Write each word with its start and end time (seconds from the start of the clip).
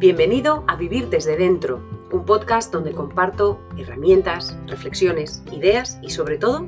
Bienvenido 0.00 0.64
a 0.66 0.76
Vivir 0.76 1.10
desde 1.10 1.36
Dentro, 1.36 1.76
un 2.10 2.24
podcast 2.24 2.72
donde 2.72 2.94
comparto 2.94 3.60
herramientas, 3.76 4.56
reflexiones, 4.66 5.42
ideas 5.52 5.98
y 6.02 6.08
sobre 6.08 6.38
todo 6.38 6.62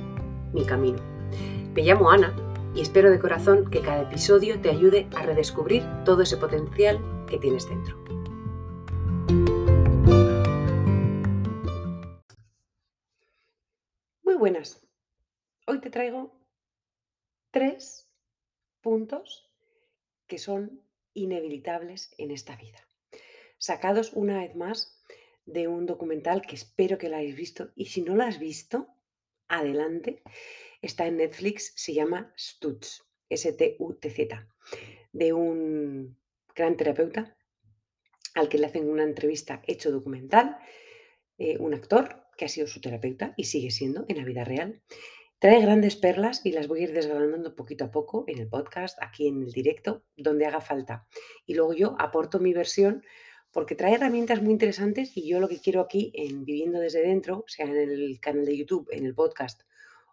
mi 0.52 0.66
camino. 0.66 0.98
Me 1.72 1.80
llamo 1.80 2.10
Ana 2.10 2.36
y 2.74 2.82
espero 2.82 3.10
de 3.10 3.18
corazón 3.18 3.70
que 3.70 3.80
cada 3.80 4.02
episodio 4.02 4.60
te 4.60 4.68
ayude 4.68 5.08
a 5.16 5.22
redescubrir 5.22 5.82
todo 6.04 6.20
ese 6.20 6.36
potencial 6.36 7.00
que 7.26 7.38
tienes 7.38 7.66
dentro. 7.66 7.96
Muy 14.24 14.34
buenas. 14.34 14.86
Hoy 15.66 15.80
te 15.80 15.88
traigo 15.88 16.38
tres 17.50 18.12
puntos 18.82 19.50
que 20.26 20.36
son 20.36 20.82
inevitables 21.14 22.14
en 22.18 22.30
esta 22.30 22.56
vida. 22.56 22.78
Sacados 23.62 24.12
una 24.14 24.40
vez 24.40 24.56
más 24.56 25.00
de 25.46 25.68
un 25.68 25.86
documental 25.86 26.42
que 26.42 26.56
espero 26.56 26.98
que 26.98 27.08
lo 27.08 27.14
hayáis 27.14 27.36
visto 27.36 27.70
y 27.76 27.86
si 27.86 28.02
no 28.02 28.16
lo 28.16 28.24
has 28.24 28.40
visto, 28.40 28.88
adelante. 29.46 30.20
Está 30.80 31.06
en 31.06 31.18
Netflix, 31.18 31.72
se 31.76 31.94
llama 31.94 32.34
Stutz, 32.36 33.04
S-T-U-T-Z, 33.28 34.48
de 35.12 35.32
un 35.32 36.18
gran 36.56 36.76
terapeuta 36.76 37.36
al 38.34 38.48
que 38.48 38.58
le 38.58 38.66
hacen 38.66 38.90
una 38.90 39.04
entrevista 39.04 39.62
hecho 39.68 39.92
documental, 39.92 40.58
eh, 41.38 41.56
un 41.58 41.72
actor 41.72 42.26
que 42.36 42.46
ha 42.46 42.48
sido 42.48 42.66
su 42.66 42.80
terapeuta 42.80 43.32
y 43.36 43.44
sigue 43.44 43.70
siendo 43.70 44.06
en 44.08 44.16
la 44.16 44.24
vida 44.24 44.42
real. 44.42 44.82
Trae 45.38 45.60
grandes 45.60 45.94
perlas 45.94 46.44
y 46.44 46.50
las 46.50 46.66
voy 46.66 46.80
a 46.80 46.84
ir 46.84 46.92
desgranando 46.92 47.54
poquito 47.54 47.84
a 47.84 47.92
poco 47.92 48.24
en 48.26 48.40
el 48.40 48.48
podcast, 48.48 48.98
aquí 49.00 49.28
en 49.28 49.44
el 49.44 49.52
directo, 49.52 50.02
donde 50.16 50.46
haga 50.46 50.60
falta. 50.60 51.06
Y 51.46 51.54
luego 51.54 51.74
yo 51.74 51.94
aporto 52.00 52.40
mi 52.40 52.52
versión 52.52 53.04
porque 53.52 53.74
trae 53.74 53.94
herramientas 53.94 54.42
muy 54.42 54.52
interesantes 54.52 55.16
y 55.16 55.28
yo 55.28 55.38
lo 55.38 55.48
que 55.48 55.60
quiero 55.60 55.82
aquí 55.82 56.10
en 56.14 56.44
Viviendo 56.44 56.80
desde 56.80 57.02
dentro, 57.02 57.44
sea 57.46 57.66
en 57.66 57.76
el 57.76 58.18
canal 58.18 58.46
de 58.46 58.56
YouTube, 58.56 58.88
en 58.90 59.04
el 59.04 59.14
podcast 59.14 59.62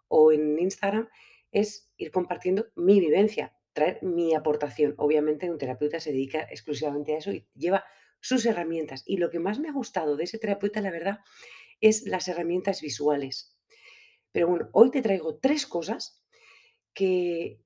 o 0.08 0.30
en 0.30 0.58
Instagram, 0.58 1.08
es 1.50 1.90
ir 1.96 2.10
compartiendo 2.10 2.66
mi 2.76 3.00
vivencia, 3.00 3.56
traer 3.72 4.02
mi 4.02 4.34
aportación. 4.34 4.94
Obviamente 4.98 5.50
un 5.50 5.58
terapeuta 5.58 6.00
se 6.00 6.12
dedica 6.12 6.42
exclusivamente 6.42 7.14
a 7.14 7.18
eso 7.18 7.32
y 7.32 7.46
lleva 7.54 7.84
sus 8.20 8.44
herramientas. 8.44 9.02
Y 9.06 9.16
lo 9.16 9.30
que 9.30 9.38
más 9.38 9.58
me 9.58 9.68
ha 9.68 9.72
gustado 9.72 10.16
de 10.16 10.24
ese 10.24 10.38
terapeuta, 10.38 10.82
la 10.82 10.90
verdad, 10.90 11.20
es 11.80 12.06
las 12.06 12.28
herramientas 12.28 12.82
visuales. 12.82 13.56
Pero 14.32 14.48
bueno, 14.48 14.68
hoy 14.72 14.90
te 14.90 15.00
traigo 15.00 15.38
tres 15.38 15.66
cosas 15.66 16.22
que, 16.92 17.58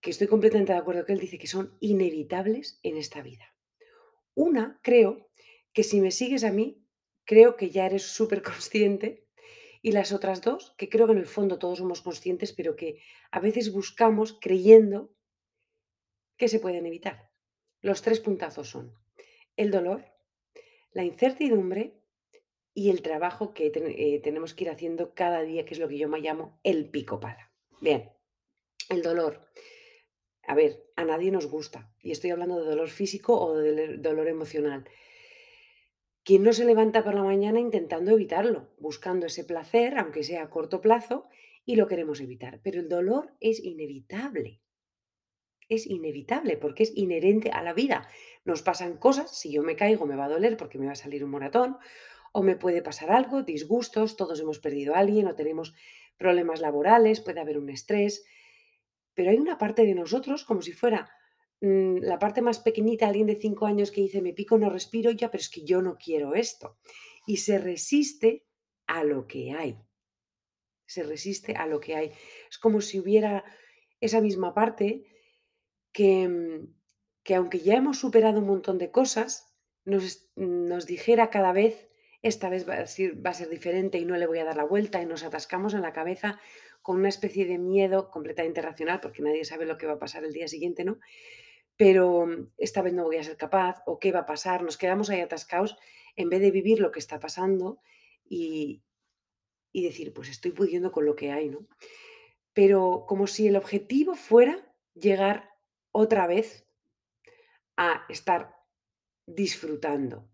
que 0.00 0.10
estoy 0.10 0.26
completamente 0.26 0.72
de 0.72 0.78
acuerdo 0.78 1.04
que 1.04 1.12
él 1.12 1.20
dice 1.20 1.38
que 1.38 1.46
son 1.46 1.76
inevitables 1.80 2.80
en 2.82 2.96
esta 2.96 3.20
vida. 3.20 3.53
Una, 4.34 4.80
creo 4.82 5.28
que 5.72 5.82
si 5.82 6.00
me 6.00 6.10
sigues 6.10 6.44
a 6.44 6.52
mí, 6.52 6.84
creo 7.24 7.56
que 7.56 7.70
ya 7.70 7.86
eres 7.86 8.02
súper 8.02 8.42
consciente. 8.42 9.26
Y 9.82 9.92
las 9.92 10.12
otras 10.12 10.40
dos, 10.40 10.74
que 10.78 10.88
creo 10.88 11.06
que 11.06 11.12
en 11.12 11.18
el 11.18 11.26
fondo 11.26 11.58
todos 11.58 11.78
somos 11.78 12.00
conscientes, 12.00 12.52
pero 12.52 12.74
que 12.74 13.02
a 13.30 13.40
veces 13.40 13.70
buscamos 13.70 14.38
creyendo 14.40 15.14
que 16.38 16.48
se 16.48 16.58
pueden 16.58 16.86
evitar. 16.86 17.30
Los 17.80 18.00
tres 18.00 18.20
puntazos 18.20 18.70
son 18.70 18.94
el 19.56 19.70
dolor, 19.70 20.04
la 20.92 21.04
incertidumbre 21.04 22.00
y 22.72 22.90
el 22.90 23.02
trabajo 23.02 23.52
que 23.52 23.66
eh, 23.74 24.20
tenemos 24.20 24.54
que 24.54 24.64
ir 24.64 24.70
haciendo 24.70 25.14
cada 25.14 25.42
día, 25.42 25.64
que 25.64 25.74
es 25.74 25.80
lo 25.80 25.88
que 25.88 25.98
yo 25.98 26.08
me 26.08 26.20
llamo 26.20 26.58
el 26.64 26.88
pico 26.90 27.20
pala. 27.20 27.52
Bien, 27.80 28.10
el 28.88 29.02
dolor. 29.02 29.48
A 30.46 30.54
ver, 30.54 30.84
a 30.96 31.04
nadie 31.04 31.30
nos 31.30 31.46
gusta, 31.46 31.90
y 32.02 32.10
estoy 32.10 32.30
hablando 32.30 32.60
de 32.60 32.68
dolor 32.68 32.88
físico 32.88 33.38
o 33.38 33.56
de 33.56 33.96
dolor 33.96 34.28
emocional. 34.28 34.84
¿Quién 36.22 36.42
no 36.42 36.52
se 36.52 36.64
levanta 36.64 37.04
por 37.04 37.14
la 37.14 37.22
mañana 37.22 37.60
intentando 37.60 38.12
evitarlo, 38.12 38.70
buscando 38.78 39.26
ese 39.26 39.44
placer, 39.44 39.98
aunque 39.98 40.22
sea 40.22 40.42
a 40.42 40.50
corto 40.50 40.80
plazo, 40.80 41.28
y 41.66 41.76
lo 41.76 41.86
queremos 41.86 42.20
evitar? 42.20 42.60
Pero 42.62 42.80
el 42.80 42.88
dolor 42.88 43.34
es 43.40 43.62
inevitable. 43.62 44.60
Es 45.68 45.86
inevitable 45.86 46.56
porque 46.58 46.82
es 46.82 46.92
inherente 46.94 47.50
a 47.50 47.62
la 47.62 47.72
vida. 47.72 48.08
Nos 48.44 48.62
pasan 48.62 48.98
cosas, 48.98 49.38
si 49.38 49.52
yo 49.52 49.62
me 49.62 49.76
caigo 49.76 50.06
me 50.06 50.16
va 50.16 50.26
a 50.26 50.30
doler 50.30 50.56
porque 50.56 50.78
me 50.78 50.86
va 50.86 50.92
a 50.92 50.96
salir 50.96 51.24
un 51.24 51.30
moratón, 51.30 51.78
o 52.32 52.42
me 52.42 52.56
puede 52.56 52.82
pasar 52.82 53.10
algo, 53.10 53.42
disgustos, 53.42 54.16
todos 54.16 54.40
hemos 54.40 54.58
perdido 54.58 54.94
a 54.94 54.98
alguien 54.98 55.26
o 55.26 55.34
tenemos 55.34 55.74
problemas 56.16 56.60
laborales, 56.60 57.20
puede 57.20 57.40
haber 57.40 57.58
un 57.58 57.70
estrés, 57.70 58.24
pero 59.14 59.30
hay 59.30 59.36
una 59.36 59.58
parte 59.58 59.84
de 59.84 59.94
nosotros 59.94 60.44
como 60.44 60.62
si 60.62 60.72
fuera 60.72 61.10
mm, 61.60 61.98
la 61.98 62.18
parte 62.18 62.42
más 62.42 62.58
pequeñita, 62.58 63.06
alguien 63.06 63.26
de 63.26 63.36
cinco 63.36 63.66
años 63.66 63.90
que 63.90 64.00
dice, 64.00 64.20
me 64.20 64.32
pico, 64.32 64.58
no 64.58 64.70
respiro, 64.70 65.10
ya, 65.10 65.30
pero 65.30 65.40
es 65.40 65.48
que 65.48 65.64
yo 65.64 65.82
no 65.82 65.96
quiero 65.96 66.34
esto. 66.34 66.78
Y 67.26 67.38
se 67.38 67.58
resiste 67.58 68.46
a 68.86 69.04
lo 69.04 69.26
que 69.26 69.52
hay. 69.52 69.78
Se 70.86 71.02
resiste 71.02 71.54
a 71.54 71.66
lo 71.66 71.80
que 71.80 71.96
hay. 71.96 72.12
Es 72.50 72.58
como 72.58 72.80
si 72.80 73.00
hubiera 73.00 73.44
esa 74.00 74.20
misma 74.20 74.52
parte 74.52 75.06
que, 75.92 76.28
mm, 76.28 76.74
que 77.22 77.34
aunque 77.34 77.60
ya 77.60 77.74
hemos 77.74 77.98
superado 77.98 78.40
un 78.40 78.46
montón 78.46 78.78
de 78.78 78.90
cosas, 78.90 79.54
nos, 79.84 80.30
nos 80.36 80.86
dijera 80.86 81.30
cada 81.30 81.52
vez 81.52 81.88
esta 82.24 82.48
vez 82.48 82.66
va 82.66 82.76
a, 82.76 82.86
ser, 82.86 83.24
va 83.24 83.30
a 83.30 83.34
ser 83.34 83.50
diferente 83.50 83.98
y 83.98 84.06
no 84.06 84.16
le 84.16 84.26
voy 84.26 84.38
a 84.38 84.44
dar 84.44 84.56
la 84.56 84.64
vuelta 84.64 85.00
y 85.02 85.06
nos 85.06 85.24
atascamos 85.24 85.74
en 85.74 85.82
la 85.82 85.92
cabeza 85.92 86.40
con 86.84 86.98
una 86.98 87.08
especie 87.08 87.46
de 87.46 87.56
miedo 87.56 88.10
completamente 88.10 88.60
racional, 88.60 89.00
porque 89.00 89.22
nadie 89.22 89.46
sabe 89.46 89.64
lo 89.64 89.78
que 89.78 89.86
va 89.86 89.94
a 89.94 89.98
pasar 89.98 90.22
el 90.22 90.34
día 90.34 90.48
siguiente, 90.48 90.84
¿no? 90.84 90.98
Pero 91.78 92.26
mm, 92.26 92.50
esta 92.58 92.82
vez 92.82 92.92
no 92.92 93.04
voy 93.04 93.16
a 93.16 93.24
ser 93.24 93.38
capaz, 93.38 93.82
o 93.86 93.98
qué 93.98 94.12
va 94.12 94.20
a 94.20 94.26
pasar, 94.26 94.62
nos 94.62 94.76
quedamos 94.76 95.08
ahí 95.08 95.22
atascados 95.22 95.78
en 96.14 96.28
vez 96.28 96.42
de 96.42 96.50
vivir 96.50 96.80
lo 96.80 96.92
que 96.92 96.98
está 96.98 97.18
pasando 97.18 97.78
y, 98.28 98.82
y 99.72 99.82
decir, 99.82 100.12
pues 100.12 100.28
estoy 100.28 100.50
pudiendo 100.50 100.92
con 100.92 101.06
lo 101.06 101.16
que 101.16 101.32
hay, 101.32 101.48
¿no? 101.48 101.66
Pero 102.52 103.06
como 103.08 103.26
si 103.28 103.46
el 103.48 103.56
objetivo 103.56 104.14
fuera 104.14 104.70
llegar 104.92 105.54
otra 105.90 106.26
vez 106.26 106.66
a 107.78 108.04
estar 108.10 108.56
disfrutando, 109.24 110.28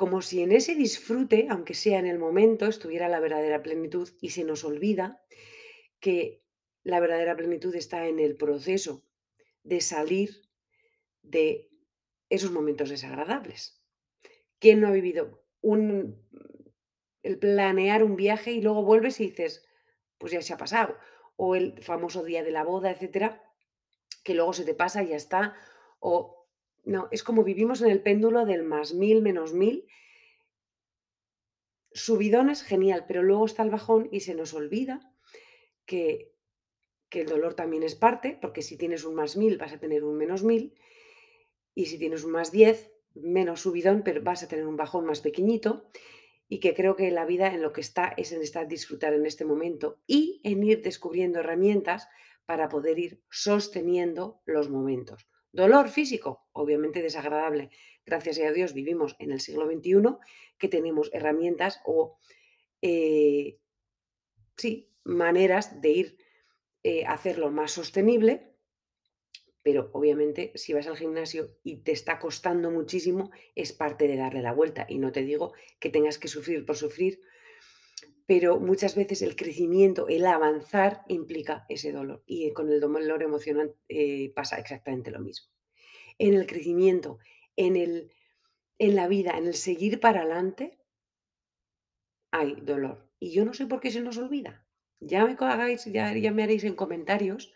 como 0.00 0.22
si 0.22 0.40
en 0.40 0.50
ese 0.50 0.74
disfrute, 0.74 1.48
aunque 1.50 1.74
sea 1.74 1.98
en 1.98 2.06
el 2.06 2.18
momento, 2.18 2.64
estuviera 2.64 3.06
la 3.06 3.20
verdadera 3.20 3.62
plenitud 3.62 4.08
y 4.22 4.30
se 4.30 4.44
nos 4.44 4.64
olvida 4.64 5.22
que 6.00 6.42
la 6.82 7.00
verdadera 7.00 7.36
plenitud 7.36 7.74
está 7.74 8.06
en 8.06 8.18
el 8.18 8.34
proceso 8.34 9.04
de 9.62 9.82
salir 9.82 10.30
de 11.20 11.68
esos 12.30 12.50
momentos 12.50 12.88
desagradables. 12.88 13.84
¿Quién 14.58 14.80
no 14.80 14.88
ha 14.88 14.92
vivido 14.92 15.44
un, 15.60 16.26
el 17.22 17.38
planear 17.38 18.02
un 18.02 18.16
viaje 18.16 18.52
y 18.52 18.62
luego 18.62 18.82
vuelves 18.82 19.20
y 19.20 19.28
dices, 19.28 19.66
pues 20.16 20.32
ya 20.32 20.40
se 20.40 20.54
ha 20.54 20.56
pasado? 20.56 20.96
O 21.36 21.56
el 21.56 21.82
famoso 21.82 22.24
día 22.24 22.42
de 22.42 22.52
la 22.52 22.64
boda, 22.64 22.90
etcétera, 22.90 23.42
que 24.24 24.32
luego 24.32 24.54
se 24.54 24.64
te 24.64 24.72
pasa 24.72 25.02
y 25.02 25.08
ya 25.08 25.16
está. 25.16 25.56
O 25.98 26.39
no, 26.84 27.08
es 27.10 27.22
como 27.22 27.44
vivimos 27.44 27.82
en 27.82 27.90
el 27.90 28.02
péndulo 28.02 28.44
del 28.44 28.62
más 28.62 28.94
mil, 28.94 29.22
menos 29.22 29.52
mil. 29.52 29.86
Subidones, 31.92 32.62
genial, 32.62 33.04
pero 33.06 33.22
luego 33.22 33.46
está 33.46 33.62
el 33.62 33.70
bajón 33.70 34.08
y 34.12 34.20
se 34.20 34.34
nos 34.34 34.54
olvida 34.54 35.12
que, 35.86 36.32
que 37.08 37.22
el 37.22 37.28
dolor 37.28 37.54
también 37.54 37.82
es 37.82 37.94
parte, 37.94 38.38
porque 38.40 38.62
si 38.62 38.76
tienes 38.76 39.04
un 39.04 39.14
más 39.14 39.36
mil 39.36 39.58
vas 39.58 39.72
a 39.72 39.80
tener 39.80 40.04
un 40.04 40.16
menos 40.16 40.44
mil, 40.44 40.74
y 41.74 41.86
si 41.86 41.98
tienes 41.98 42.24
un 42.24 42.32
más 42.32 42.52
diez, 42.52 42.92
menos 43.14 43.62
subidón, 43.62 44.02
pero 44.04 44.22
vas 44.22 44.42
a 44.42 44.48
tener 44.48 44.66
un 44.66 44.76
bajón 44.76 45.04
más 45.04 45.20
pequeñito, 45.20 45.90
y 46.48 46.58
que 46.58 46.74
creo 46.74 46.96
que 46.96 47.10
la 47.10 47.24
vida 47.24 47.52
en 47.54 47.62
lo 47.62 47.72
que 47.72 47.80
está 47.80 48.12
es 48.16 48.32
en 48.32 48.42
estar 48.42 48.66
disfrutar 48.66 49.14
en 49.14 49.24
este 49.24 49.44
momento 49.44 50.00
y 50.06 50.40
en 50.42 50.62
ir 50.64 50.82
descubriendo 50.82 51.38
herramientas 51.38 52.08
para 52.44 52.68
poder 52.68 52.98
ir 52.98 53.22
sosteniendo 53.30 54.42
los 54.44 54.68
momentos. 54.68 55.29
Dolor 55.52 55.88
físico, 55.88 56.46
obviamente 56.52 57.02
desagradable. 57.02 57.70
Gracias 58.06 58.38
a 58.38 58.52
Dios 58.52 58.72
vivimos 58.72 59.16
en 59.18 59.32
el 59.32 59.40
siglo 59.40 59.66
XXI 59.66 60.16
que 60.58 60.68
tenemos 60.68 61.10
herramientas 61.12 61.80
o, 61.84 62.18
eh, 62.82 63.58
sí, 64.56 64.90
maneras 65.04 65.80
de 65.80 65.88
ir 65.90 66.18
eh, 66.82 67.04
hacerlo 67.04 67.50
más 67.50 67.72
sostenible, 67.72 68.54
pero 69.62 69.90
obviamente 69.92 70.52
si 70.54 70.72
vas 70.72 70.86
al 70.86 70.96
gimnasio 70.96 71.58
y 71.62 71.78
te 71.78 71.92
está 71.92 72.18
costando 72.18 72.70
muchísimo, 72.70 73.30
es 73.54 73.72
parte 73.72 74.08
de 74.08 74.16
darle 74.16 74.42
la 74.42 74.52
vuelta. 74.52 74.86
Y 74.88 74.98
no 74.98 75.12
te 75.12 75.22
digo 75.22 75.52
que 75.78 75.90
tengas 75.90 76.18
que 76.18 76.28
sufrir 76.28 76.64
por 76.64 76.76
sufrir, 76.76 77.20
pero 78.30 78.60
muchas 78.60 78.94
veces 78.94 79.22
el 79.22 79.34
crecimiento, 79.34 80.06
el 80.06 80.24
avanzar 80.24 81.02
implica 81.08 81.66
ese 81.68 81.90
dolor 81.90 82.22
y 82.26 82.52
con 82.52 82.70
el 82.70 82.78
dolor 82.78 83.24
emocional 83.24 83.74
eh, 83.88 84.32
pasa 84.36 84.56
exactamente 84.56 85.10
lo 85.10 85.18
mismo. 85.18 85.48
En 86.16 86.34
el 86.34 86.46
crecimiento, 86.46 87.18
en, 87.56 87.74
el, 87.74 88.12
en 88.78 88.94
la 88.94 89.08
vida, 89.08 89.36
en 89.36 89.48
el 89.48 89.54
seguir 89.54 89.98
para 89.98 90.20
adelante, 90.20 90.78
hay 92.30 92.54
dolor. 92.60 93.10
Y 93.18 93.32
yo 93.32 93.44
no 93.44 93.52
sé 93.52 93.66
por 93.66 93.80
qué 93.80 93.90
se 93.90 94.00
nos 94.00 94.16
olvida. 94.16 94.64
Ya 95.00 95.26
me, 95.26 95.36
ya, 95.86 96.16
ya 96.16 96.30
me 96.30 96.44
haréis 96.44 96.62
en 96.62 96.76
comentarios, 96.76 97.52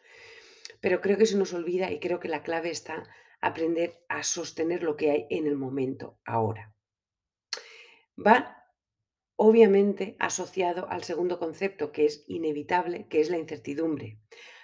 pero 0.81 1.01
creo 1.01 1.17
que 1.17 1.27
se 1.27 1.39
nos 1.39 1.53
olvida 1.53 1.93
y 1.93 2.01
creo 2.01 2.19
que 2.19 2.27
la 2.27 2.43
clave 2.43 2.71
está 2.71 3.09
aprender 3.41 4.05
a 4.09 4.25
sostener 4.25 4.83
lo 4.83 4.97
que 4.97 5.13
hay 5.13 5.27
en 5.31 5.47
el 5.47 5.55
momento, 5.55 6.19
ahora. 6.25 6.75
Va, 8.19 8.64
obviamente, 9.37 10.17
asociado 10.19 10.89
al 10.91 11.05
segundo 11.05 11.39
concepto, 11.39 11.93
que 11.93 12.07
es 12.07 12.25
inevitable, 12.29 13.07
que 13.09 13.21
es 13.21 13.31
la 13.31 13.39
incertidumbre. 13.39 14.19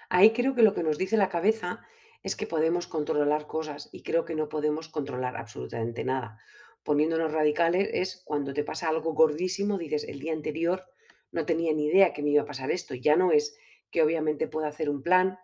Ahí 0.08 0.32
creo 0.32 0.54
que 0.54 0.62
lo 0.62 0.74
que 0.74 0.82
nos 0.82 0.98
dice 0.98 1.16
la 1.16 1.28
cabeza 1.28 1.80
es 2.22 2.36
que 2.36 2.46
podemos 2.46 2.86
controlar 2.86 3.46
cosas 3.46 3.88
y 3.92 4.02
creo 4.02 4.24
que 4.24 4.34
no 4.34 4.48
podemos 4.48 4.88
controlar 4.88 5.36
absolutamente 5.36 6.04
nada. 6.04 6.38
Poniéndonos 6.82 7.32
radicales 7.32 7.88
es 7.92 8.22
cuando 8.24 8.52
te 8.52 8.64
pasa 8.64 8.88
algo 8.88 9.12
gordísimo, 9.12 9.78
dices, 9.78 10.04
el 10.04 10.18
día 10.18 10.32
anterior 10.32 10.84
no 11.32 11.46
tenía 11.46 11.72
ni 11.72 11.86
idea 11.86 12.12
que 12.12 12.22
me 12.22 12.30
iba 12.30 12.42
a 12.42 12.46
pasar 12.46 12.70
esto. 12.70 12.94
Ya 12.94 13.16
no 13.16 13.32
es 13.32 13.56
que 13.90 14.02
obviamente 14.02 14.48
pueda 14.48 14.68
hacer 14.68 14.88
un 14.88 15.02
plan, 15.02 15.38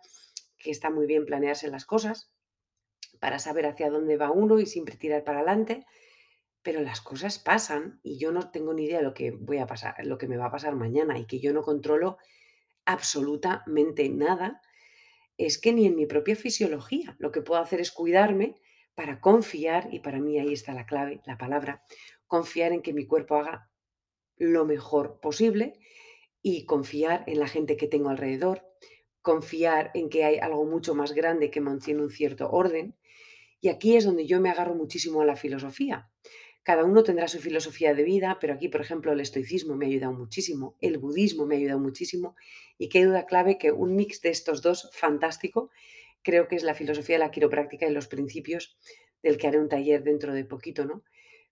que 0.57 0.71
está 0.71 0.89
muy 0.89 1.05
bien 1.05 1.25
planearse 1.25 1.69
las 1.69 1.85
cosas 1.85 2.31
para 3.19 3.39
saber 3.39 3.65
hacia 3.65 3.89
dónde 3.89 4.17
va 4.17 4.31
uno 4.31 4.59
y 4.59 4.65
siempre 4.65 4.95
tirar 4.95 5.23
para 5.23 5.39
adelante, 5.39 5.85
pero 6.63 6.81
las 6.81 7.01
cosas 7.01 7.39
pasan 7.39 7.99
y 8.03 8.17
yo 8.17 8.31
no 8.31 8.51
tengo 8.51 8.73
ni 8.73 8.85
idea 8.85 8.97
de 8.97 9.03
lo 9.03 9.13
que 9.13 9.31
voy 9.31 9.57
a 9.57 9.67
pasar, 9.67 9.95
lo 10.05 10.17
que 10.17 10.27
me 10.27 10.37
va 10.37 10.47
a 10.47 10.51
pasar 10.51 10.75
mañana 10.75 11.17
y 11.17 11.25
que 11.25 11.39
yo 11.39 11.53
no 11.53 11.61
controlo 11.61 12.17
absolutamente 12.85 14.09
nada, 14.09 14.61
es 15.37 15.59
que 15.59 15.73
ni 15.73 15.85
en 15.85 15.95
mi 15.95 16.05
propia 16.05 16.35
fisiología. 16.35 17.15
Lo 17.19 17.31
que 17.31 17.41
puedo 17.41 17.61
hacer 17.61 17.79
es 17.79 17.91
cuidarme 17.91 18.55
para 18.95 19.21
confiar, 19.21 19.89
y 19.91 19.99
para 19.99 20.19
mí 20.19 20.39
ahí 20.39 20.53
está 20.53 20.73
la 20.73 20.87
clave, 20.87 21.21
la 21.25 21.37
palabra, 21.37 21.83
confiar 22.25 22.71
en 22.71 22.81
que 22.81 22.93
mi 22.93 23.05
cuerpo 23.05 23.35
haga 23.35 23.69
lo 24.37 24.65
mejor 24.65 25.19
posible 25.19 25.79
y 26.41 26.65
confiar 26.65 27.23
en 27.27 27.39
la 27.39 27.47
gente 27.47 27.77
que 27.77 27.87
tengo 27.87 28.09
alrededor, 28.09 28.65
confiar 29.21 29.91
en 29.93 30.09
que 30.09 30.23
hay 30.23 30.37
algo 30.37 30.65
mucho 30.65 30.95
más 30.95 31.13
grande 31.13 31.51
que 31.51 31.61
mantiene 31.61 32.01
un 32.01 32.09
cierto 32.09 32.49
orden. 32.49 32.97
Y 33.59 33.69
aquí 33.69 33.95
es 33.95 34.05
donde 34.05 34.25
yo 34.25 34.39
me 34.39 34.49
agarro 34.49 34.75
muchísimo 34.75 35.21
a 35.21 35.25
la 35.25 35.35
filosofía. 35.35 36.09
Cada 36.67 36.83
uno 36.83 37.01
tendrá 37.01 37.29
su 37.29 37.39
filosofía 37.39 37.93
de 37.93 38.03
vida, 38.03 38.39
pero 38.41 38.53
aquí, 38.53 38.67
por 38.67 38.81
ejemplo, 38.81 39.13
el 39.13 39.21
estoicismo 39.21 39.77
me 39.77 39.85
ha 39.85 39.87
ayudado 39.87 40.11
muchísimo, 40.11 40.75
el 40.81 40.97
budismo 40.97 41.45
me 41.45 41.55
ha 41.55 41.59
ayudado 41.59 41.79
muchísimo 41.79 42.35
y 42.77 42.89
qué 42.89 43.05
duda 43.05 43.25
clave 43.25 43.57
que 43.57 43.71
un 43.71 43.95
mix 43.95 44.21
de 44.21 44.31
estos 44.31 44.61
dos 44.61 44.89
fantástico 44.91 45.69
creo 46.23 46.49
que 46.49 46.57
es 46.57 46.63
la 46.63 46.73
filosofía 46.73 47.15
de 47.15 47.19
la 47.19 47.31
quiropráctica 47.31 47.87
y 47.87 47.93
los 47.93 48.09
principios 48.09 48.77
del 49.23 49.37
que 49.37 49.47
haré 49.47 49.61
un 49.61 49.69
taller 49.69 50.03
dentro 50.03 50.33
de 50.33 50.43
poquito, 50.43 50.83
¿no? 50.83 51.05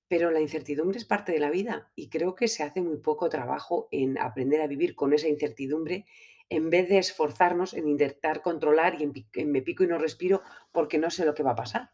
Pero 0.09 0.31
la 0.31 0.41
incertidumbre 0.41 0.97
es 0.97 1.05
parte 1.05 1.31
de 1.31 1.39
la 1.39 1.49
vida 1.49 1.93
y 1.95 2.09
creo 2.09 2.35
que 2.35 2.49
se 2.49 2.63
hace 2.63 2.81
muy 2.81 2.97
poco 2.97 3.29
trabajo 3.29 3.87
en 3.91 4.17
aprender 4.17 4.59
a 4.59 4.67
vivir 4.67 4.95
con 4.95 5.13
esa 5.13 5.29
incertidumbre 5.29 6.05
en 6.49 6.69
vez 6.69 6.89
de 6.89 6.97
esforzarnos 6.97 7.73
en 7.73 7.87
intentar 7.87 8.41
controlar 8.41 8.97
y 8.99 9.45
me 9.45 9.61
pico 9.61 9.85
y 9.85 9.87
no 9.87 9.97
respiro 9.97 10.41
porque 10.73 10.97
no 10.97 11.09
sé 11.09 11.23
lo 11.23 11.33
que 11.33 11.43
va 11.43 11.51
a 11.51 11.55
pasar. 11.63 11.91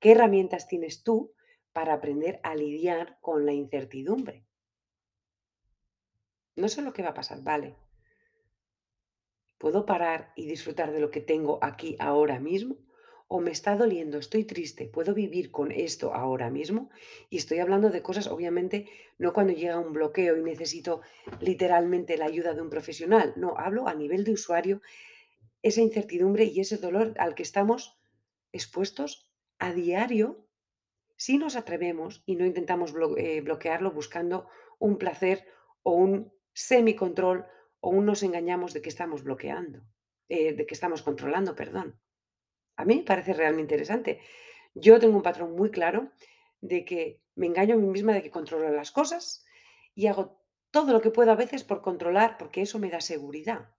¿Qué 0.00 0.12
herramientas 0.12 0.68
tienes 0.68 1.02
tú 1.02 1.34
para 1.76 1.92
aprender 1.92 2.40
a 2.42 2.54
lidiar 2.54 3.18
con 3.20 3.44
la 3.44 3.52
incertidumbre? 3.52 4.46
No 6.54 6.70
sé 6.70 6.80
lo 6.80 6.94
que 6.94 7.02
va 7.02 7.10
a 7.10 7.20
pasar, 7.20 7.42
vale. 7.42 7.76
¿Puedo 9.58 9.84
parar 9.84 10.32
y 10.36 10.46
disfrutar 10.46 10.90
de 10.90 11.00
lo 11.00 11.10
que 11.10 11.20
tengo 11.20 11.58
aquí 11.60 11.94
ahora 11.98 12.40
mismo? 12.40 12.78
o 13.28 13.40
me 13.40 13.50
está 13.50 13.76
doliendo, 13.76 14.18
estoy 14.18 14.44
triste, 14.44 14.86
puedo 14.86 15.12
vivir 15.12 15.50
con 15.50 15.72
esto 15.72 16.14
ahora 16.14 16.48
mismo. 16.48 16.90
Y 17.28 17.38
estoy 17.38 17.58
hablando 17.58 17.90
de 17.90 18.00
cosas, 18.00 18.28
obviamente, 18.28 18.88
no 19.18 19.32
cuando 19.32 19.52
llega 19.52 19.80
un 19.80 19.92
bloqueo 19.92 20.36
y 20.36 20.42
necesito 20.42 21.00
literalmente 21.40 22.16
la 22.16 22.26
ayuda 22.26 22.54
de 22.54 22.62
un 22.62 22.70
profesional, 22.70 23.34
no, 23.36 23.58
hablo 23.58 23.88
a 23.88 23.94
nivel 23.94 24.22
de 24.22 24.32
usuario, 24.32 24.80
esa 25.60 25.80
incertidumbre 25.80 26.44
y 26.44 26.60
ese 26.60 26.78
dolor 26.78 27.14
al 27.18 27.34
que 27.34 27.42
estamos 27.42 27.98
expuestos 28.52 29.28
a 29.58 29.72
diario 29.72 30.45
si 31.16 31.38
nos 31.38 31.56
atrevemos 31.56 32.22
y 32.26 32.36
no 32.36 32.44
intentamos 32.44 32.94
eh, 33.16 33.40
bloquearlo 33.40 33.90
buscando 33.90 34.48
un 34.78 34.98
placer 34.98 35.46
o 35.82 35.92
un 35.92 36.32
semicontrol 36.52 37.46
o 37.80 37.90
un 37.90 38.06
nos 38.06 38.22
engañamos 38.22 38.72
de 38.72 38.82
que 38.82 38.88
estamos 38.88 39.22
bloqueando, 39.22 39.82
eh, 40.28 40.52
de 40.54 40.66
que 40.66 40.74
estamos 40.74 41.02
controlando, 41.02 41.54
perdón. 41.54 41.98
A 42.76 42.84
mí 42.84 42.96
me 42.96 43.02
parece 43.02 43.32
realmente 43.32 43.74
interesante. 43.74 44.20
Yo 44.74 44.98
tengo 45.00 45.16
un 45.16 45.22
patrón 45.22 45.56
muy 45.56 45.70
claro 45.70 46.10
de 46.60 46.84
que 46.84 47.22
me 47.34 47.46
engaño 47.46 47.74
a 47.74 47.78
mí 47.78 47.86
misma 47.86 48.12
de 48.12 48.22
que 48.22 48.30
controlo 48.30 48.70
las 48.70 48.90
cosas 48.90 49.44
y 49.94 50.08
hago 50.08 50.42
todo 50.70 50.92
lo 50.92 51.00
que 51.00 51.10
puedo 51.10 51.32
a 51.32 51.36
veces 51.36 51.64
por 51.64 51.80
controlar, 51.80 52.36
porque 52.38 52.60
eso 52.60 52.78
me 52.78 52.90
da 52.90 53.00
seguridad. 53.00 53.70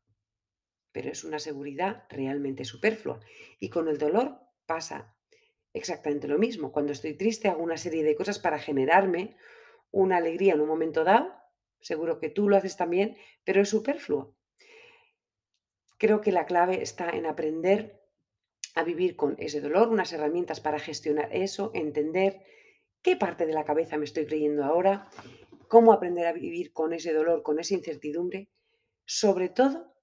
Pero 0.91 1.11
es 1.11 1.23
una 1.23 1.37
seguridad 1.37 2.05
realmente 2.09 2.65
superflua. 2.65 3.19
Y 3.59 3.69
con 3.69 3.87
el 3.87 3.99
dolor 3.99 4.39
pasa 4.65 5.16
exactamente 5.77 6.27
lo 6.27 6.37
mismo. 6.37 6.71
Cuando 6.71 6.91
estoy 6.91 7.13
triste 7.13 7.47
hago 7.47 7.63
una 7.63 7.77
serie 7.77 8.03
de 8.03 8.15
cosas 8.15 8.39
para 8.39 8.59
generarme 8.59 9.37
una 9.91 10.17
alegría 10.17 10.53
en 10.53 10.61
un 10.61 10.67
momento 10.67 11.03
dado. 11.03 11.33
Seguro 11.79 12.19
que 12.19 12.29
tú 12.29 12.49
lo 12.49 12.57
haces 12.57 12.75
también, 12.75 13.15
pero 13.43 13.61
es 13.61 13.69
superfluo. 13.69 14.35
Creo 15.97 16.21
que 16.21 16.31
la 16.31 16.45
clave 16.45 16.81
está 16.81 17.09
en 17.09 17.25
aprender 17.25 18.01
a 18.75 18.83
vivir 18.83 19.15
con 19.15 19.35
ese 19.39 19.61
dolor, 19.61 19.87
unas 19.87 20.13
herramientas 20.13 20.59
para 20.59 20.79
gestionar 20.79 21.35
eso, 21.35 21.71
entender 21.73 22.41
qué 23.01 23.15
parte 23.15 23.45
de 23.45 23.53
la 23.53 23.65
cabeza 23.65 23.97
me 23.97 24.05
estoy 24.05 24.27
creyendo 24.27 24.63
ahora, 24.63 25.09
cómo 25.67 25.93
aprender 25.93 26.27
a 26.27 26.33
vivir 26.33 26.73
con 26.73 26.93
ese 26.93 27.13
dolor, 27.13 27.41
con 27.41 27.59
esa 27.59 27.73
incertidumbre, 27.73 28.49
sobre 29.05 29.49
todo 29.49 29.96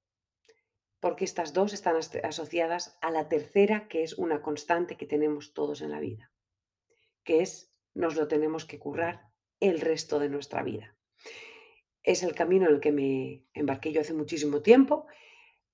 porque 1.04 1.26
estas 1.26 1.52
dos 1.52 1.74
están 1.74 1.96
asociadas 1.96 2.96
a 3.02 3.10
la 3.10 3.28
tercera, 3.28 3.88
que 3.88 4.04
es 4.04 4.14
una 4.14 4.40
constante 4.40 4.96
que 4.96 5.04
tenemos 5.04 5.52
todos 5.52 5.82
en 5.82 5.90
la 5.90 6.00
vida, 6.00 6.32
que 7.24 7.42
es 7.42 7.76
nos 7.92 8.16
lo 8.16 8.26
tenemos 8.26 8.64
que 8.64 8.78
currar 8.78 9.28
el 9.60 9.82
resto 9.82 10.18
de 10.18 10.30
nuestra 10.30 10.62
vida. 10.62 10.96
Es 12.02 12.22
el 12.22 12.34
camino 12.34 12.66
en 12.66 12.76
el 12.76 12.80
que 12.80 12.90
me 12.90 13.44
embarqué 13.52 13.92
yo 13.92 14.00
hace 14.00 14.14
muchísimo 14.14 14.62
tiempo 14.62 15.06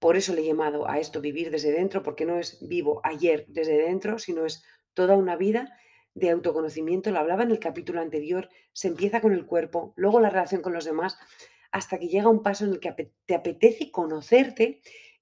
por 0.01 0.17
eso 0.17 0.35
le 0.35 0.41
he 0.41 0.47
llamado 0.47 0.89
a 0.89 0.99
esto 0.99 1.21
vivir 1.21 1.51
desde 1.53 1.71
dentro, 1.71 2.03
porque 2.03 2.25
no 2.25 2.39
es 2.41 2.59
vivo 2.67 3.01
ayer 3.05 3.45
desde 3.49 3.77
dentro, 3.77 4.19
sino 4.19 4.47
es 4.47 4.65
toda 4.95 5.15
una 5.15 5.37
vida 5.37 5.79
de 6.15 6.31
autoconocimiento. 6.31 7.13
Lo 7.13 7.21
hablaba 7.21 7.43
en 7.43 7.51
el 7.51 7.61
capítulo 7.61 8.01
anterior, 8.01 8.49
se 8.73 8.89
empieza 8.89 9.21
con 9.21 9.33
el 9.33 9.45
cuerpo, 9.45 9.93
luego 9.97 10.19
la 10.19 10.31
relación 10.31 10.63
con 10.63 10.73
los 10.73 10.87
demás, 10.87 11.19
hasta 11.71 11.99
que 11.99 12.09
llega 12.09 12.31
un 12.31 12.43
paso 12.43 12.65
en 12.65 12.73
el 12.73 12.81
que 12.81 13.13
te 13.27 13.35
apetece 13.35 13.93
conocerte, 13.93 14.81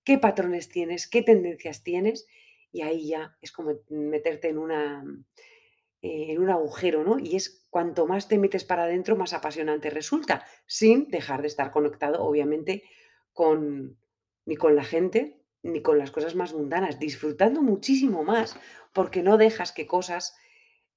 qué 0.08 0.16
patrones 0.16 0.70
tienes, 0.70 1.06
qué 1.06 1.20
tendencias 1.20 1.82
tienes, 1.82 2.26
y 2.72 2.80
ahí 2.80 3.08
ya 3.08 3.36
es 3.42 3.52
como 3.52 3.72
meterte 3.90 4.48
en 4.48 4.56
una 4.56 5.04
eh, 6.00 6.32
en 6.32 6.38
un 6.40 6.48
agujero, 6.48 7.04
¿no? 7.04 7.18
Y 7.18 7.36
es 7.36 7.66
cuanto 7.68 8.06
más 8.06 8.26
te 8.26 8.38
metes 8.38 8.64
para 8.64 8.84
adentro, 8.84 9.16
más 9.16 9.34
apasionante 9.34 9.90
resulta, 9.90 10.46
sin 10.64 11.08
dejar 11.08 11.42
de 11.42 11.48
estar 11.48 11.70
conectado, 11.70 12.24
obviamente, 12.24 12.84
con, 13.34 13.98
ni 14.46 14.56
con 14.56 14.76
la 14.76 14.84
gente, 14.84 15.42
ni 15.62 15.82
con 15.82 15.98
las 15.98 16.10
cosas 16.10 16.34
más 16.34 16.54
mundanas, 16.54 16.98
disfrutando 16.98 17.60
muchísimo 17.60 18.24
más, 18.24 18.58
porque 18.94 19.22
no 19.22 19.36
dejas 19.36 19.72
que 19.72 19.86
cosas 19.86 20.34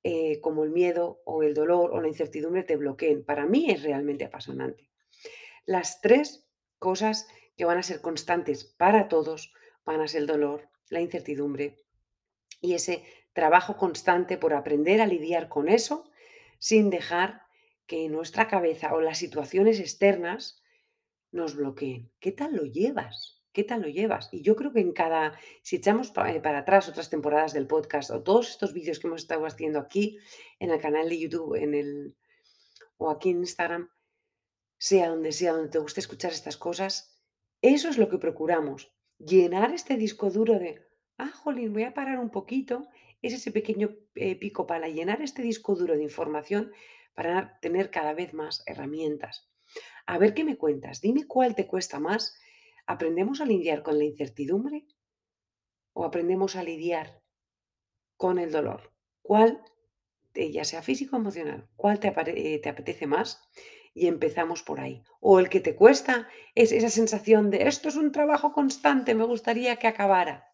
eh, 0.04 0.40
como 0.40 0.64
el 0.64 0.70
miedo 0.70 1.22
o 1.26 1.44
el 1.44 1.54
dolor 1.54 1.92
o 1.92 2.00
la 2.00 2.08
incertidumbre 2.08 2.64
te 2.64 2.78
bloqueen. 2.78 3.26
Para 3.26 3.46
mí 3.46 3.70
es 3.70 3.84
realmente 3.84 4.24
apasionante. 4.24 4.90
Las 5.66 6.00
tres 6.00 6.48
cosas 6.80 7.28
que 7.56 7.66
van 7.66 7.78
a 7.78 7.84
ser 7.84 8.02
constantes 8.02 8.64
para 8.64 9.08
todos 9.08 9.54
van 9.86 10.02
a 10.02 10.08
ser 10.08 10.22
el 10.22 10.28
dolor, 10.28 10.70
la 10.90 11.02
incertidumbre 11.02 11.78
y 12.62 12.74
ese 12.74 13.04
trabajo 13.34 13.78
constante 13.78 14.38
por 14.38 14.54
aprender 14.54 15.02
a 15.02 15.08
lidiar 15.08 15.50
con 15.50 15.70
eso 15.70 16.10
sin 16.60 16.90
dejar 16.90 17.42
que 17.88 18.08
nuestra 18.10 18.48
cabeza 18.48 18.94
o 18.94 19.02
las 19.02 19.18
situaciones 19.18 19.80
externas 19.80 20.62
nos 21.32 21.56
bloqueen. 21.56 22.12
¿Qué 22.20 22.32
tal 22.32 22.56
lo 22.56 22.64
llevas? 22.66 23.42
¿Qué 23.54 23.64
tal 23.64 23.82
lo 23.82 23.88
llevas? 23.90 24.30
Y 24.32 24.42
yo 24.44 24.56
creo 24.56 24.72
que 24.72 24.80
en 24.80 24.94
cada, 24.94 25.38
si 25.62 25.78
echamos 25.78 26.14
eh, 26.26 26.40
para 26.40 26.60
atrás 26.60 26.88
otras 26.88 27.10
temporadas 27.10 27.52
del 27.54 27.68
podcast 27.68 28.12
o 28.12 28.24
todos 28.24 28.50
estos 28.50 28.74
vídeos 28.74 29.00
que 29.00 29.08
hemos 29.08 29.24
estado 29.24 29.46
haciendo 29.46 29.80
aquí 29.80 30.20
en 30.60 30.72
el 30.72 30.80
canal 30.80 31.10
de 31.10 31.20
YouTube 31.20 31.56
en 31.56 31.74
el, 31.74 32.16
o 32.98 33.10
aquí 33.10 33.32
en 33.32 33.40
Instagram, 33.40 33.90
sea 34.78 35.10
donde 35.10 35.32
sea, 35.32 35.54
donde 35.54 35.70
te 35.70 35.80
guste 35.80 36.00
escuchar 36.00 36.32
estas 36.32 36.58
cosas, 36.58 37.11
eso 37.62 37.90
es 37.90 37.98
lo 37.98 38.10
que 38.10 38.18
procuramos, 38.18 38.92
llenar 39.18 39.72
este 39.72 39.98
disco 39.98 40.30
duro 40.30 40.60
de, 40.60 40.82
ah, 41.18 41.32
jolín, 41.32 41.74
voy 41.74 41.84
a 41.84 41.94
parar 41.94 42.20
un 42.20 42.30
poquito, 42.30 42.88
es 43.22 43.34
ese 43.34 43.52
pequeño 43.52 43.96
eh, 44.16 44.36
pico 44.36 44.66
para 44.66 44.88
llenar 44.88 45.22
este 45.22 45.42
disco 45.42 45.76
duro 45.76 45.96
de 45.96 46.04
información 46.04 46.72
para 47.14 47.60
tener 47.60 47.92
cada 47.92 48.14
vez 48.14 48.34
más 48.34 48.64
herramientas. 48.66 49.50
A 50.06 50.18
ver 50.18 50.34
qué 50.34 50.44
me 50.44 50.58
cuentas, 50.58 51.02
dime 51.02 51.28
cuál 51.28 51.56
te 51.56 51.68
cuesta 51.68 52.00
más 52.00 52.36
¿Aprendemos 52.86 53.42
a 53.42 53.46
lidiar 53.46 53.84
con 53.84 53.98
la 53.98 54.04
incertidumbre 54.04 54.86
o 55.94 56.04
aprendemos 56.04 56.56
a 56.56 56.64
lidiar 56.64 57.22
con 58.18 58.38
el 58.38 58.52
dolor? 58.52 58.94
¿Cuál, 59.22 59.64
eh, 60.34 60.52
ya 60.52 60.66
sea 60.66 60.82
físico 60.82 61.16
o 61.16 61.20
emocional, 61.20 61.70
cuál 61.76 62.00
te, 62.00 62.10
eh, 62.10 62.60
te 62.60 62.70
apetece 62.70 63.08
más? 63.08 63.42
Y 63.94 64.08
empezamos 64.08 64.64
por 64.64 64.80
ahí. 64.80 65.04
O 65.20 65.40
el 65.40 65.50
que 65.50 65.60
te 65.60 65.76
cuesta 65.76 66.30
es 66.56 66.72
esa 66.72 66.90
sensación 66.90 67.50
de 67.50 67.68
esto 67.68 67.90
es 67.90 67.96
un 67.96 68.12
trabajo 68.12 68.54
constante, 68.54 69.16
me 69.16 69.26
gustaría 69.26 69.76
que 69.78 69.88
acabara. 69.88 70.54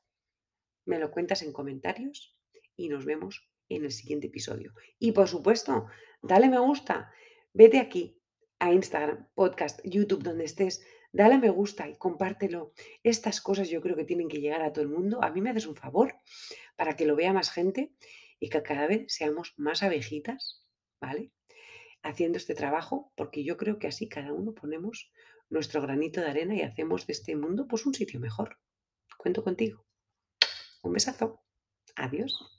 Me 0.86 1.00
lo 1.00 1.12
cuentas 1.12 1.41
en 1.41 1.53
comentarios 1.53 2.36
y 2.75 2.89
nos 2.89 3.06
vemos 3.06 3.48
en 3.70 3.84
el 3.86 3.91
siguiente 3.91 4.27
episodio. 4.27 4.74
Y 5.00 5.12
por 5.12 5.27
supuesto, 5.27 5.88
dale 6.22 6.50
me 6.50 6.60
gusta, 6.60 7.12
vete 7.53 7.79
aquí 7.79 8.22
a 8.60 8.72
Instagram, 8.72 9.27
podcast, 9.36 9.79
YouTube, 9.84 10.24
donde 10.24 10.46
estés, 10.46 10.86
dale 11.12 11.38
me 11.38 11.50
gusta 11.50 11.88
y 11.88 11.96
compártelo. 11.96 12.74
Estas 13.03 13.41
cosas 13.41 13.70
yo 13.70 13.82
creo 13.82 13.96
que 13.96 14.06
tienen 14.06 14.29
que 14.29 14.39
llegar 14.39 14.62
a 14.62 14.74
todo 14.74 14.84
el 14.84 14.89
mundo. 14.89 15.24
A 15.24 15.32
mí 15.32 15.41
me 15.41 15.51
haces 15.51 15.67
un 15.67 15.75
favor 15.75 16.15
para 16.75 16.96
que 16.96 17.06
lo 17.06 17.15
vea 17.15 17.34
más 17.34 17.51
gente 17.51 17.94
y 18.39 18.50
que 18.50 18.63
cada 18.63 18.88
vez 18.88 19.06
seamos 19.08 19.53
más 19.58 19.84
abejitas, 19.84 20.63
¿vale? 21.00 21.32
Haciendo 22.04 22.38
este 22.38 22.56
trabajo, 22.56 23.12
porque 23.16 23.44
yo 23.44 23.58
creo 23.58 23.80
que 23.80 23.88
así 23.88 24.08
cada 24.08 24.34
uno 24.34 24.54
ponemos 24.54 25.12
nuestro 25.50 25.82
granito 25.82 26.22
de 26.22 26.27
arena 26.27 26.56
y 26.56 26.62
hacemos 26.62 27.08
de 27.08 27.13
este 27.13 27.36
mundo 27.36 27.68
pues 27.68 27.86
un 27.86 27.94
sitio 27.94 28.20
mejor. 28.20 28.58
Cuento 29.18 29.44
contigo. 29.44 29.86
Un 30.84 30.94
besazo. 30.94 31.42
Adiós. 31.96 32.56